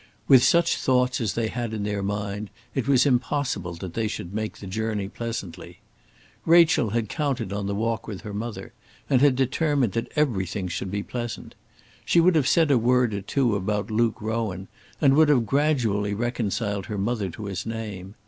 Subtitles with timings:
[0.27, 4.33] With such thoughts as they had in their mind it was impossible that they should
[4.33, 5.77] make the journey pleasantly.
[6.43, 8.73] Rachel had counted on the walk with her mother,
[9.11, 11.53] and had determined that everything should be pleasant.
[12.03, 14.69] She would have said a word or two about Luke Rowan,
[14.99, 18.15] and would have gradually reconciled her mother to his name.